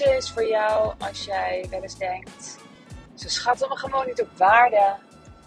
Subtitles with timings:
[0.00, 2.58] Is voor jou als jij wel eens denkt:
[3.14, 4.96] ze schatten me gewoon niet op waarde.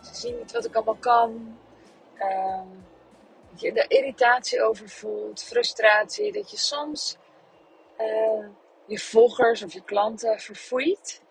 [0.02, 1.58] Ze zien niet wat ik allemaal kan.
[2.18, 2.68] Ehm,
[3.50, 6.32] dat je er irritatie over voelt, frustratie.
[6.32, 7.18] Dat je soms
[7.98, 8.46] eh,
[8.86, 11.22] je volgers of je klanten verfoeit.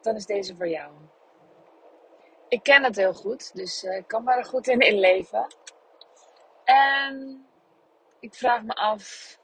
[0.00, 0.92] Dan is deze voor jou.
[2.48, 5.46] Ik ken het heel goed, dus uh, ik kan er goed in inleven.
[6.64, 7.46] En
[8.20, 9.38] ik vraag me af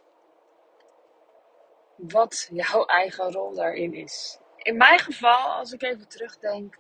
[1.97, 4.39] wat jouw eigen rol daarin is.
[4.57, 6.79] In mijn geval, als ik even terugdenk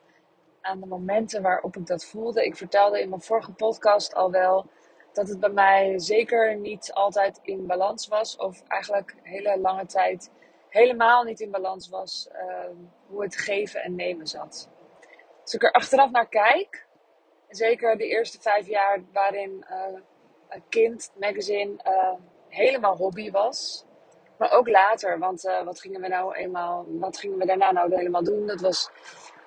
[0.60, 2.44] aan de momenten waarop ik dat voelde.
[2.44, 4.66] Ik vertelde in mijn vorige podcast al wel
[5.12, 8.36] dat het bij mij zeker niet altijd in balans was.
[8.36, 10.30] Of eigenlijk hele lange tijd
[10.68, 12.70] helemaal niet in balans was uh,
[13.06, 14.70] hoe het geven en nemen zat.
[15.42, 16.86] Als ik er achteraf naar kijk,
[17.48, 19.64] zeker de eerste vijf jaar waarin
[20.48, 22.12] een kind magazine uh,
[22.48, 23.84] helemaal hobby was.
[24.38, 27.94] Maar ook later, want uh, wat gingen we nou eenmaal, wat gingen we daarna nou
[27.94, 28.46] helemaal doen?
[28.46, 28.90] Dat was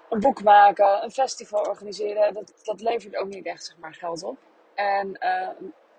[0.09, 2.33] een boek maken, een festival organiseren.
[2.33, 4.37] Dat, dat levert ook niet echt zeg maar, geld op.
[4.73, 5.49] En uh,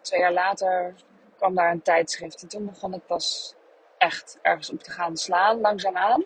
[0.01, 0.95] twee jaar later
[1.37, 2.43] kwam daar een tijdschrift.
[2.43, 3.55] En toen begon het pas
[3.99, 6.25] echt ergens op te gaan slaan, langzaamaan.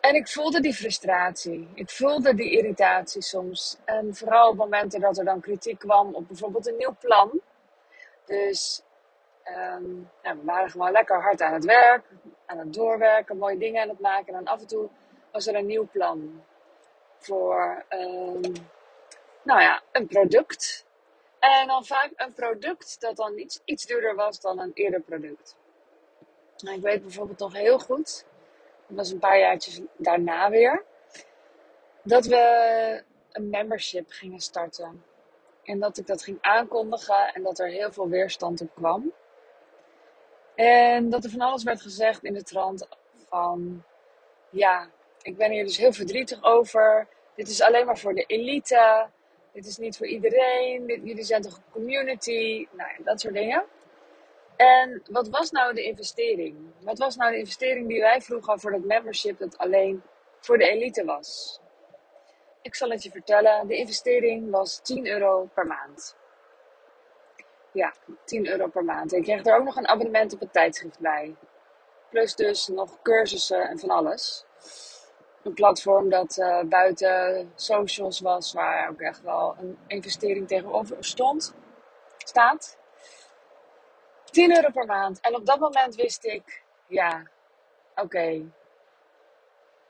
[0.00, 1.68] En ik voelde die frustratie.
[1.74, 3.78] Ik voelde die irritatie soms.
[3.84, 7.40] En vooral op momenten dat er dan kritiek kwam op bijvoorbeeld een nieuw plan.
[8.24, 8.82] Dus
[9.48, 12.04] um, ja, we waren gewoon lekker hard aan het werk,
[12.46, 14.26] aan het doorwerken, mooie dingen aan het maken.
[14.26, 14.88] En dan af en toe
[15.32, 16.42] was er een nieuw plan
[17.18, 18.40] voor um,
[19.42, 20.86] nou ja, een product.
[21.38, 25.56] En dan vaak een product dat dan iets, iets duurder was dan een eerder product.
[26.56, 28.24] Nou, ik weet bijvoorbeeld nog heel goed,
[28.86, 30.84] dat was een paar jaartjes daarna weer,
[32.02, 35.04] dat we een membership gingen starten.
[35.62, 39.12] En dat ik dat ging aankondigen en dat er heel veel weerstand op kwam.
[40.54, 42.88] En dat er van alles werd gezegd in de trant
[43.28, 43.84] van,
[44.50, 44.90] ja,
[45.22, 47.08] ik ben hier dus heel verdrietig over.
[47.34, 49.06] Dit is alleen maar voor de elite.
[49.52, 50.86] Dit is niet voor iedereen.
[50.86, 52.66] Dit, jullie zijn toch een community?
[52.70, 53.64] Nou, dat soort dingen.
[54.56, 56.56] En wat was nou de investering?
[56.80, 60.02] Wat was nou de investering die wij vroegen voor dat membership dat alleen
[60.40, 61.60] voor de elite was?
[62.62, 63.66] Ik zal het je vertellen.
[63.66, 66.16] De investering was 10 euro per maand.
[67.74, 69.12] Ja, 10 euro per maand.
[69.12, 71.34] En ik kreeg er ook nog een abonnement op het tijdschrift bij.
[72.10, 74.44] Plus dus nog cursussen en van alles.
[75.42, 81.54] Een platform dat uh, buiten socials was, waar ook echt wel een investering tegenover stond,
[82.18, 82.78] staat.
[84.24, 85.20] 10 euro per maand.
[85.20, 87.22] En op dat moment wist ik, ja,
[87.94, 88.42] oké.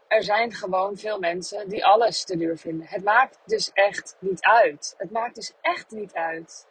[0.09, 2.87] Er zijn gewoon veel mensen die alles te duur vinden.
[2.87, 4.95] Het maakt dus echt niet uit.
[4.97, 6.67] Het maakt dus echt niet uit.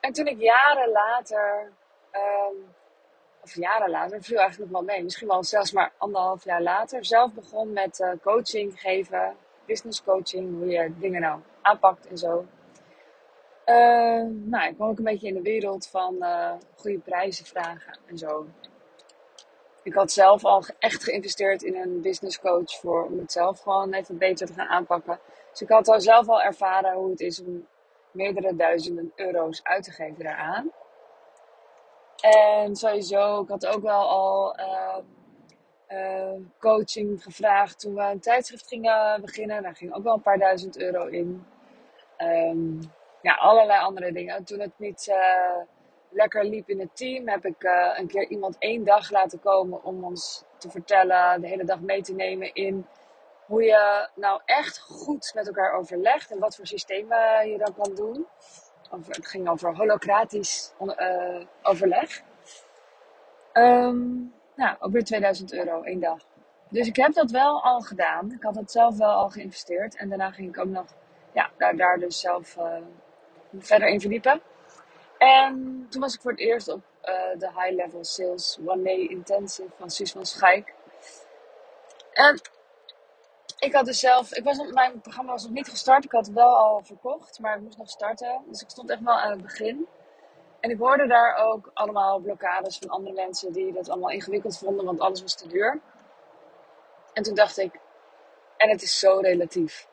[0.00, 1.72] En toen ik jaren later,
[2.12, 2.74] um,
[3.42, 7.04] of jaren later, viel eigenlijk nog wel mee, misschien wel zelfs maar anderhalf jaar later,
[7.04, 9.36] zelf begon met uh, coaching geven,
[9.66, 12.46] business coaching, hoe je dingen nou aanpakt en zo.
[13.66, 17.98] Uh, nou, ik kwam ook een beetje in de wereld van uh, goede prijzen vragen
[18.06, 18.46] en zo.
[19.82, 23.92] Ik had zelf al echt geïnvesteerd in een business coach voor, om het zelf gewoon
[23.92, 25.20] even beter te gaan aanpakken.
[25.50, 27.66] Dus ik had al zelf al ervaren hoe het is om
[28.12, 30.72] meerdere duizenden euro's uit te geven daaraan.
[32.20, 34.96] En sowieso, ik had ook wel al uh,
[35.88, 39.62] uh, coaching gevraagd toen we een tijdschrift gingen beginnen.
[39.62, 41.46] Daar ging ook wel een paar duizend euro in.
[42.18, 42.80] Um,
[43.22, 44.44] ja, allerlei andere dingen.
[44.44, 45.62] Toen het niet uh,
[46.10, 47.62] lekker liep in het team, heb ik
[47.96, 52.02] een keer iemand één dag laten komen om ons te vertellen, de hele dag mee
[52.02, 52.86] te nemen in
[53.48, 57.94] hoe je nou echt goed met elkaar overlegt en wat voor systemen je dan kan
[57.94, 58.26] doen.
[59.06, 62.22] Het ging over holocratisch uh, overleg.
[63.52, 66.18] Um, nou, ook weer 2000 euro één dag.
[66.68, 68.32] Dus ik heb dat wel al gedaan.
[68.32, 69.96] Ik had het zelf wel al geïnvesteerd.
[69.96, 70.86] En daarna ging ik ook nog
[71.32, 72.76] ja, daar, dus zelf uh,
[73.58, 74.40] verder in verdiepen.
[75.18, 76.80] En toen was ik voor het eerst op
[77.38, 80.74] de High Level Sales One Day Intensive van Suus van Schaik.
[82.12, 82.40] En
[83.58, 86.04] ik had dus zelf, ik was, mijn programma was nog niet gestart.
[86.04, 88.42] Ik had het wel al verkocht, maar ik moest nog starten.
[88.46, 89.86] Dus ik stond echt wel aan het begin.
[90.60, 94.84] En ik hoorde daar ook allemaal blokkades van andere mensen die dat allemaal ingewikkeld vonden,
[94.84, 95.80] want alles was te duur.
[97.12, 97.80] En toen dacht ik,
[98.56, 99.88] en het is zo relatief.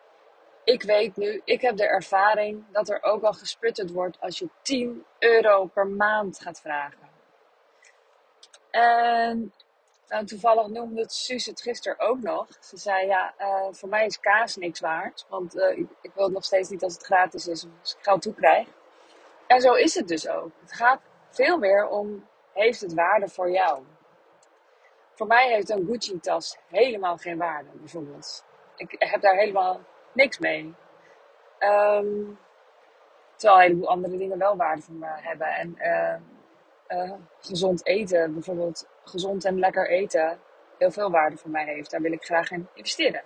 [0.63, 4.49] Ik weet nu, ik heb de ervaring dat er ook al gesputterd wordt als je
[4.61, 7.09] 10 euro per maand gaat vragen.
[8.71, 9.53] En
[10.07, 12.47] nou, toevallig noemde het Suus het gisteren ook nog.
[12.59, 15.25] Ze zei, ja, uh, voor mij is kaas niks waard.
[15.29, 18.21] Want uh, ik, wil het nog steeds niet als het gratis is als ik geld
[18.21, 18.67] toe krijg.
[19.47, 20.51] En zo is het dus ook.
[20.61, 23.83] Het gaat veel meer om, heeft het waarde voor jou?
[25.13, 28.45] Voor mij heeft een Gucci-tas helemaal geen waarde, bijvoorbeeld.
[28.75, 29.81] Ik heb daar helemaal
[30.13, 30.73] niks mee.
[31.59, 32.23] Ehm,
[33.35, 35.47] terwijl een heleboel andere dingen wel waarde voor me hebben.
[35.47, 35.75] En
[36.87, 40.39] uh, gezond eten, bijvoorbeeld gezond en lekker eten,
[40.77, 41.91] heel veel waarde voor mij heeft.
[41.91, 43.23] Daar wil ik graag in investeren.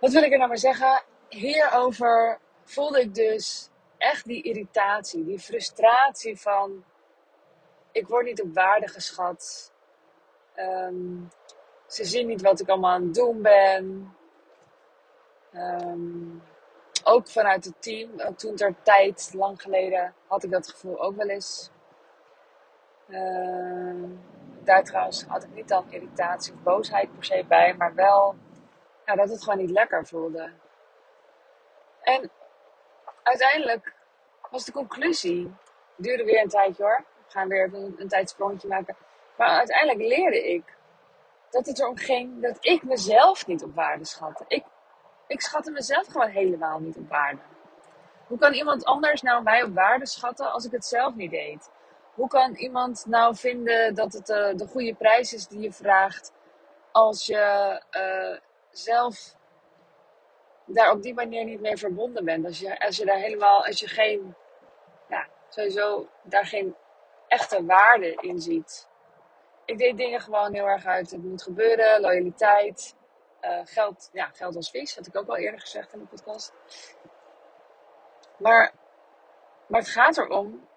[0.00, 1.02] Wat wil ik er nou maar zeggen?
[1.28, 6.84] Hierover voelde ik dus echt die irritatie, die frustratie van
[7.92, 9.72] ik word niet op waarde geschat.
[10.56, 11.30] Um,
[11.86, 14.14] ze zien niet wat ik allemaal aan het doen ben.
[15.54, 16.42] Um,
[17.04, 18.36] ook vanuit het team.
[18.36, 21.70] Toen ter tijd, lang geleden, had ik dat gevoel ook wel eens.
[23.08, 24.10] Uh,
[24.64, 28.34] daar trouwens had ik niet dan irritatie of boosheid per se bij, maar wel
[29.06, 30.50] ja, dat het gewoon niet lekker voelde.
[32.02, 32.30] En
[33.22, 33.94] uiteindelijk
[34.50, 35.54] was de conclusie,
[35.96, 38.96] duurde weer een tijdje hoor, we gaan weer een, een maken.
[39.36, 40.76] Maar uiteindelijk leerde ik
[41.50, 44.44] dat het erom ging dat ik mezelf niet op waarde schatte.
[44.48, 44.64] Ik,
[45.26, 47.40] ik schatte mezelf gewoon helemaal niet op waarde.
[48.26, 51.70] Hoe kan iemand anders nou mij op waarde schatten als ik het zelf niet deed?
[52.14, 56.32] Hoe kan iemand nou vinden dat het uh, de goede prijs is die je vraagt
[56.90, 58.38] als je uh,
[58.70, 59.36] zelf
[60.66, 62.44] daar op die manier niet mee verbonden bent?
[62.44, 64.34] Als je, als je daar helemaal, als je geen,
[65.08, 66.76] ja, sowieso daar geen
[67.28, 68.88] echte waarde in ziet.
[69.64, 71.10] Ik deed dingen gewoon heel erg uit.
[71.10, 72.96] Het moet gebeuren, loyaliteit,
[73.42, 76.52] uh, geld, ja, geld als vis, had ik ook al eerder gezegd in de podcast.
[78.36, 78.72] Maar,
[79.66, 80.68] maar het gaat erom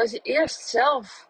[0.00, 1.28] dat je eerst zelf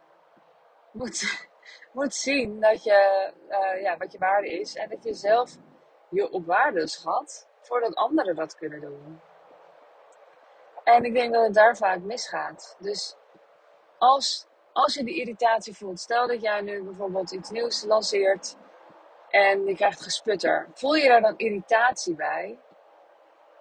[0.93, 1.49] moet,
[1.93, 4.75] moet zien dat je, uh, ja, wat je waarde is.
[4.75, 5.56] En dat je zelf
[6.11, 9.20] je op waarde schat voordat anderen dat kunnen doen.
[10.84, 12.76] En ik denk dat het daar vaak misgaat.
[12.78, 13.17] Dus
[13.99, 18.56] als, als je die irritatie voelt, stel dat jij nu bijvoorbeeld iets nieuws lanceert
[19.28, 20.69] en je krijgt gesputter.
[20.75, 22.58] Voel je daar dan irritatie bij?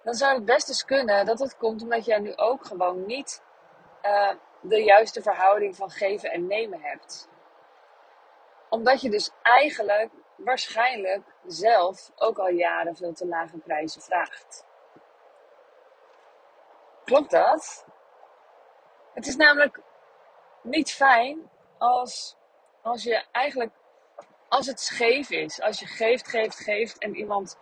[0.02, 3.42] Dan zou het best eens kunnen dat het komt omdat jij nu ook gewoon niet
[4.02, 4.30] uh,
[4.60, 7.28] de juiste verhouding van geven en nemen hebt.
[8.68, 14.64] Omdat je dus eigenlijk waarschijnlijk zelf ook al jaren veel te lage prijzen vraagt.
[17.04, 17.86] Klopt dat?
[19.14, 19.80] Het is namelijk
[20.62, 22.36] niet fijn als,
[22.82, 23.72] als je eigenlijk,
[24.48, 25.60] als het scheef is.
[25.60, 27.58] Als je geeft, geeft, geeft en iemand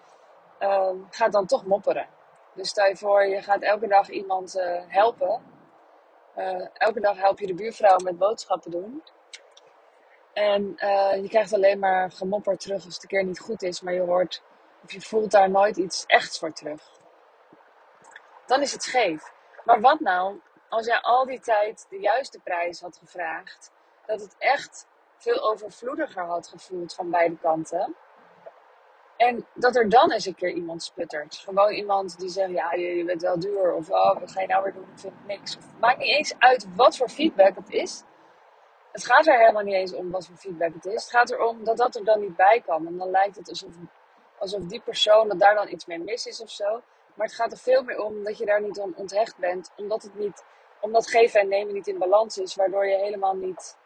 [0.61, 2.09] uh, gaat dan toch mopperen.
[2.55, 5.57] Dus stel je voor, je gaat elke dag iemand uh, helpen.
[6.38, 9.02] Uh, elke dag help je de buurvrouw met boodschappen doen.
[10.32, 13.81] En uh, je krijgt alleen maar gemopper terug als het een keer niet goed is,
[13.81, 14.43] maar je hoort
[14.85, 16.90] of je voelt daar nooit iets echts voor terug.
[18.46, 19.32] Dan is het scheef.
[19.64, 23.73] Maar wat nou als jij al die tijd de juiste prijs had gevraagd,
[24.06, 24.87] dat het echt
[25.17, 27.94] veel overvloediger had gevoeld van beide kanten.
[29.19, 31.37] En dat er dan eens een keer iemand sputtert.
[31.37, 33.73] Gewoon iemand die zegt, ja, je, bent wel duur.
[33.73, 34.88] Of, oh, wat ga je nou weer doen?
[34.93, 35.59] Ik vind niks.
[35.81, 38.03] Maakt niet eens uit wat voor feedback het is.
[38.93, 41.03] Het gaat er helemaal niet eens om wat voor feedback het is.
[41.03, 42.87] Het gaat erom dat dat er dan niet bij kan.
[42.87, 43.70] En dan lijkt het alsof,
[44.39, 46.82] alsof die persoon, dat daar dan iets mee mis is of zo.
[47.15, 49.72] Maar het gaat er veel meer om dat je daar niet om onthecht bent.
[49.77, 50.44] Omdat het niet,
[50.81, 52.55] omdat geven en nemen niet in balans is.
[52.55, 53.79] Waardoor je helemaal niet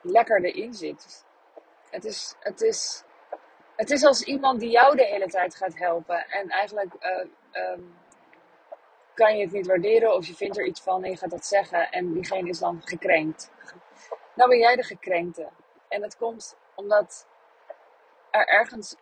[0.00, 1.24] lekker erin zit.
[1.90, 3.04] Het is, het is,
[3.82, 6.28] het is als iemand die jou de hele tijd gaat helpen.
[6.28, 7.94] En eigenlijk uh, um,
[9.14, 11.46] kan je het niet waarderen of je vindt er iets van en je gaat dat
[11.46, 11.90] zeggen.
[11.90, 13.50] En diegene is dan gekrenkt.
[14.34, 15.48] Nou ben jij de gekrenkte.
[15.88, 17.26] En dat komt omdat
[18.30, 18.96] er ergens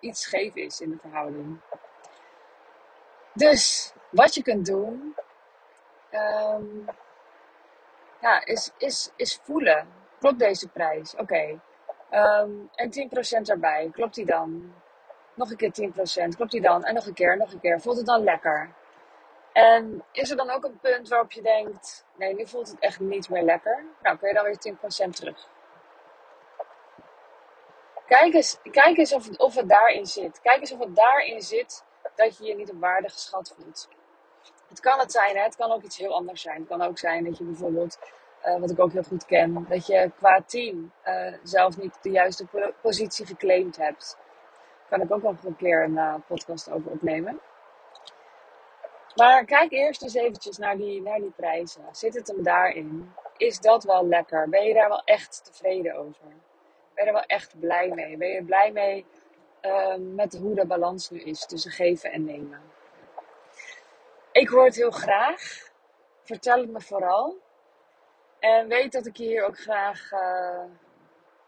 [0.00, 1.60] iets scheef is in de verhouding.
[3.34, 5.16] Dus wat je kunt doen,
[6.10, 6.88] um,
[8.20, 9.88] ja, is, is, is voelen.
[10.18, 11.14] Klopt deze prijs?
[11.16, 11.60] Oké.
[12.14, 13.90] Um, en 10% erbij.
[13.92, 14.74] Klopt die dan?
[15.34, 15.92] Nog een keer
[16.32, 16.36] 10%.
[16.36, 16.84] Klopt die dan?
[16.84, 17.80] En nog een keer, nog een keer.
[17.80, 18.74] Voelt het dan lekker?
[19.52, 23.00] En is er dan ook een punt waarop je denkt: nee, nu voelt het echt
[23.00, 23.84] niet meer lekker?
[24.02, 25.48] Nou, kun je dan weer 10% terug.
[28.06, 30.40] Kijk eens, kijk eens of, of het daarin zit.
[30.40, 33.88] Kijk eens of het daarin zit dat je je niet op waarde geschat voelt.
[34.68, 35.42] Het kan het zijn, hè?
[35.42, 36.58] het kan ook iets heel anders zijn.
[36.58, 37.98] Het kan ook zijn dat je bijvoorbeeld,
[38.44, 42.10] uh, wat ik ook heel goed ken, dat je qua team uh, zelf niet de
[42.10, 42.46] juiste
[42.82, 44.18] positie geclaimd hebt.
[44.88, 47.40] Kan ik ook nog een keer een uh, podcast over opnemen.
[49.14, 51.82] Maar kijk eerst eens eventjes naar die, naar die prijzen.
[51.90, 53.12] Zit het hem daarin?
[53.36, 54.48] Is dat wel lekker?
[54.48, 56.26] Ben je daar wel echt tevreden over?
[56.94, 58.16] Ben je er wel echt blij mee?
[58.16, 59.06] Ben je blij mee
[59.98, 62.60] met hoe de balans nu is tussen geven en nemen?
[64.32, 65.70] Ik hoor het heel graag.
[66.22, 67.36] Vertel het me vooral.
[68.42, 70.64] En weet dat ik je hier ook graag uh,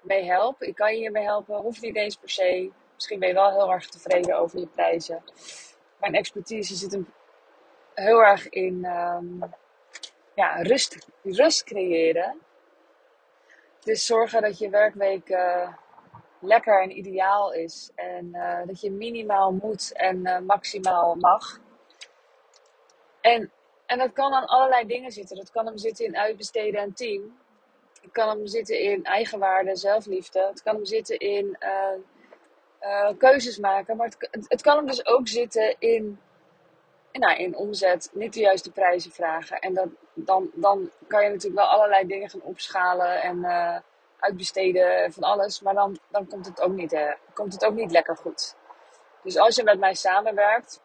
[0.01, 0.63] mee help.
[0.63, 2.71] Ik kan je hiermee helpen, hoeft niet eens per se.
[2.95, 5.23] Misschien ben je wel heel erg tevreden over je prijzen.
[6.01, 7.13] Mijn expertise zit hem
[7.95, 9.55] heel erg in um,
[10.35, 12.41] ja, rust, rust creëren.
[13.81, 15.73] Dus zorgen dat je werkweek uh,
[16.41, 17.91] lekker en ideaal is.
[17.95, 21.61] En uh, dat je minimaal moet en maximaal mag.
[23.21, 23.51] En,
[23.87, 25.37] en dat kan aan allerlei dingen zitten.
[25.37, 27.39] Dat kan hem zitten in uitbesteden en team.
[28.03, 30.47] Het kan hem zitten in eigenwaarde, zelfliefde.
[30.47, 31.59] Het kan hem zitten in
[33.19, 33.97] keuzes maken.
[33.97, 36.19] Maar het, het kan hem dus ook zitten in
[37.13, 39.59] nou, in omzet niet de juiste prijzen vragen.
[39.59, 43.79] En dat, dan, dan kan je natuurlijk wel allerlei dingen gaan opschalen en uh,
[44.19, 45.61] uitbesteden van alles.
[45.61, 48.57] Maar dan, dan komt, het ook niet, komt het ook niet lekker goed.
[49.23, 50.81] Dus als je met mij samenwerkt,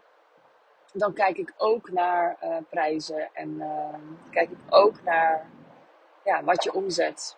[0.93, 3.63] dan kijk ik ook naar uh, prijzen en
[4.31, 5.47] kijk ik ook naar
[6.23, 7.37] ja, wat je omzet.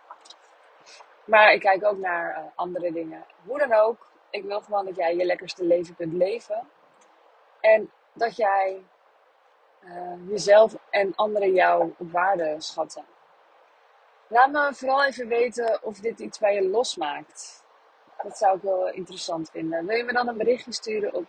[1.25, 3.25] Maar ik kijk ook naar andere dingen.
[3.46, 6.67] Hoe dan ook, ik wil gewoon dat jij je lekkerste leven kunt leven.
[7.60, 8.84] En dat jij
[9.84, 13.05] uh, jezelf en anderen jou op waarde schatten.
[14.27, 17.63] Laat me vooral even weten of dit iets bij je losmaakt.
[18.24, 19.86] Dat zou ik wel interessant vinden.
[19.86, 21.25] Wil je me dan een berichtje sturen op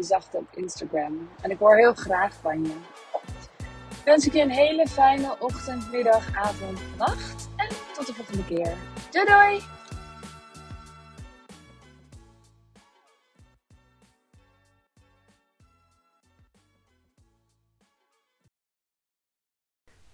[0.00, 1.28] Zachte op Instagram?
[1.40, 2.74] En ik hoor heel graag van je.
[4.04, 7.48] Wens ik je een hele fijne ochtend, middag, avond, nacht.
[7.56, 8.76] En tot de volgende keer.
[9.10, 9.62] Doei doei!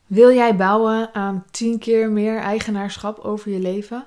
[0.06, 4.06] Wil jij bouwen aan 10 keer meer eigenaarschap over je leven?